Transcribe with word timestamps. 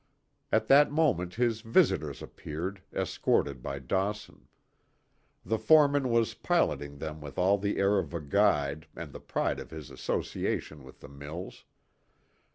At 0.51 0.65
that 0.67 0.91
moment 0.91 1.35
his 1.35 1.61
visitors 1.61 2.23
appeared, 2.23 2.81
escorted 2.91 3.61
by 3.61 3.77
Dawson. 3.77 4.47
The 5.45 5.59
foreman 5.59 6.09
was 6.09 6.33
piloting 6.33 6.97
them 6.97 7.21
with 7.21 7.37
all 7.37 7.59
the 7.59 7.77
air 7.77 7.99
of 7.99 8.11
a 8.15 8.19
guide 8.19 8.87
and 8.95 9.13
the 9.13 9.19
pride 9.19 9.59
of 9.59 9.69
his 9.69 9.91
association 9.91 10.83
with 10.83 11.01
the 11.01 11.07
mills. 11.07 11.65